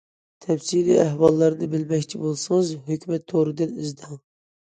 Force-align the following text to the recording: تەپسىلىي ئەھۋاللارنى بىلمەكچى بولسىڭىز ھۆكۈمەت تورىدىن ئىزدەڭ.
تەپسىلىي 0.43 0.95
ئەھۋاللارنى 1.01 1.67
بىلمەكچى 1.73 2.21
بولسىڭىز 2.23 2.71
ھۆكۈمەت 2.87 3.27
تورىدىن 3.35 3.77
ئىزدەڭ. 3.83 4.19